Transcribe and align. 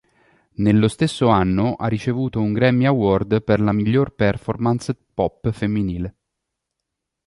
Nello 0.53 0.87
stesso 0.87 1.27
anno 1.27 1.75
ha 1.75 1.85
ricevuto 1.87 2.41
un 2.41 2.53
Grammy 2.53 2.85
Award 2.87 3.43
per 3.43 3.59
la 3.59 3.71
miglior 3.71 4.15
performance 4.15 4.97
pop 5.13 5.51
femminile. 5.51 6.15